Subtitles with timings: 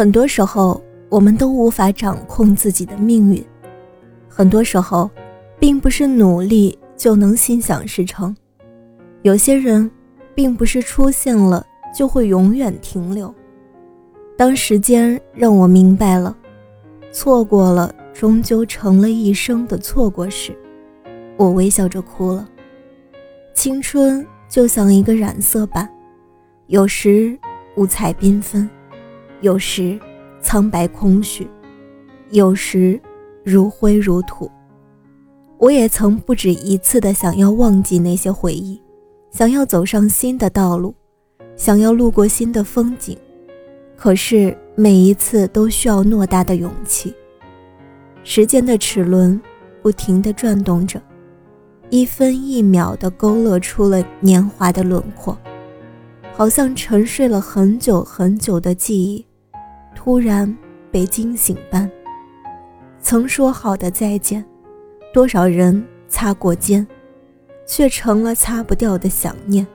[0.00, 3.44] 很多时候，我们都无法掌控自己的命运。
[4.30, 5.10] 很多时候，
[5.58, 8.34] 并不是努力就能心想事成。
[9.20, 9.90] 有些人，
[10.34, 11.62] 并不是出现了
[11.94, 13.34] 就会永远停留。
[14.38, 16.34] 当时间让我明白了，
[17.12, 20.56] 错过了终究成了一生的错过时，
[21.36, 22.48] 我微笑着哭了。
[23.52, 25.86] 青春就像一个染色板，
[26.68, 27.38] 有时
[27.76, 28.66] 五彩缤纷。
[29.42, 29.98] 有时
[30.42, 31.48] 苍白空虚，
[32.30, 33.00] 有时
[33.42, 34.50] 如灰如土。
[35.56, 38.80] 我也曾不止一次的想要忘记那些回忆，
[39.30, 40.94] 想要走上新的道路，
[41.56, 43.16] 想要路过新的风景。
[43.96, 47.14] 可是每一次都需要偌大的勇气。
[48.22, 49.40] 时间的齿轮
[49.82, 51.00] 不停地转动着，
[51.88, 55.36] 一分一秒地勾勒出了年华的轮廓，
[56.34, 59.26] 好像沉睡了很久很久的记忆。
[59.94, 60.56] 突然
[60.90, 61.90] 被惊醒般，
[63.00, 64.44] 曾说好的再见，
[65.12, 66.86] 多少人擦过肩，
[67.66, 69.66] 却成了擦不掉的想念。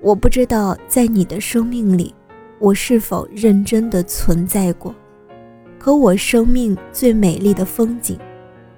[0.00, 2.14] 我不知道在你的生命里，
[2.58, 4.94] 我是否认真的存在过。
[5.78, 8.18] 可我生命最美丽的风景，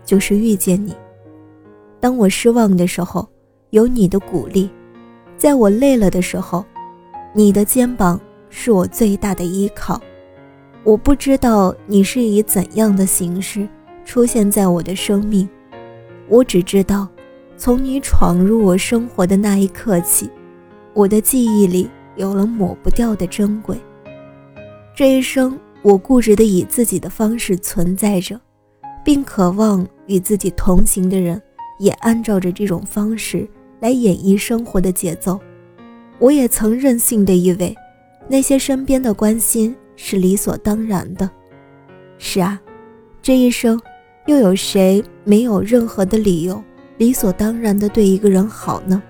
[0.04, 0.94] 就是遇见你。
[2.00, 3.28] 当我失望的时候，
[3.70, 4.68] 有你的鼓励；
[5.36, 6.64] 在我累了的时候，
[7.32, 10.00] 你的肩膀是我最大的依靠。
[10.84, 13.68] 我不知道你是以怎样的形式
[14.04, 15.46] 出现在我的生命，
[16.28, 17.06] 我只知道，
[17.56, 20.30] 从你闯入我生活的那一刻起，
[20.94, 23.76] 我的记忆里有了抹不掉的珍贵。
[24.94, 28.40] 这一生，我固执地以自己的方式存在着，
[29.04, 31.40] 并渴望与自己同行的人
[31.78, 33.46] 也按照着这种方式
[33.80, 35.38] 来演绎生活的节奏。
[36.18, 37.76] 我也曾任性地以为，
[38.26, 39.76] 那些身边的关心。
[40.00, 41.28] 是理所当然的，
[42.18, 42.58] 是啊，
[43.20, 43.78] 这一生，
[44.26, 46.62] 又有谁没有任何的理由，
[46.98, 49.02] 理所当然的对一个人好呢？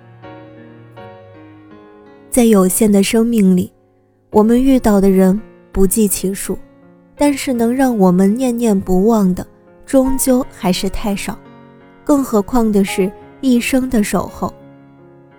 [2.31, 3.71] 在有限的生命里，
[4.31, 5.39] 我们遇到的人
[5.73, 6.59] 不计其数，
[7.15, 9.47] 但是能让我们念念不忘的，
[9.85, 11.39] 终究还是太少，
[12.03, 13.13] 更何况的是
[13.43, 14.53] 一生的守候。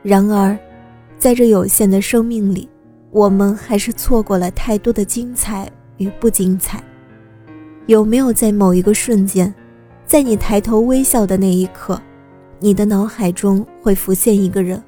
[0.03, 0.55] 然而，
[1.17, 2.69] 在这有限的生命里，
[3.11, 6.83] 我们还是错过了太多的精彩与不精彩。
[7.87, 9.53] 有没有在某一个瞬间，
[10.05, 11.99] 在你抬头微笑的那一刻，
[12.59, 14.81] 你的脑海中会浮现一个人，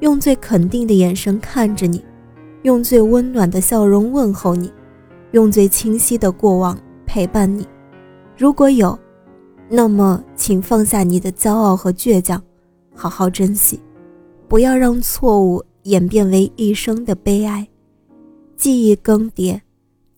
[0.00, 2.04] 用最肯定的眼神看着你，
[2.62, 4.70] 用最温暖的笑容问候你，
[5.30, 7.66] 用最清晰的过往陪伴你？
[8.36, 8.98] 如果有，
[9.70, 12.42] 那么请放下你的骄傲和倔强，
[12.94, 13.80] 好好珍惜，
[14.48, 15.64] 不要让错误。
[15.84, 17.68] 演变为一生的悲哀，
[18.56, 19.60] 记忆更迭，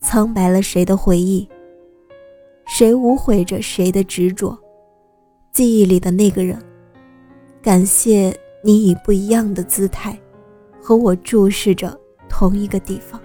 [0.00, 1.48] 苍白了谁的回忆？
[2.68, 4.56] 谁无悔着谁的执着？
[5.50, 6.56] 记忆里的那个人，
[7.60, 8.32] 感谢
[8.62, 10.16] 你以不一样的姿态，
[10.80, 13.20] 和我注视着同一个地方。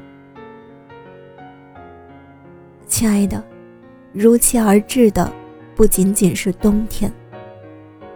[2.87, 3.43] 亲爱的，
[4.13, 5.31] 如期而至的
[5.75, 7.13] 不仅仅是冬天，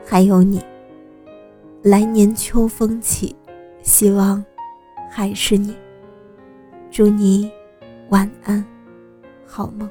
[0.03, 0.63] 还有你。
[1.83, 3.35] 来年秋风起。
[3.85, 4.43] 希望
[5.09, 5.77] 还是你。
[6.89, 7.51] 祝你
[8.09, 8.65] 晚安，
[9.45, 9.87] 好梦。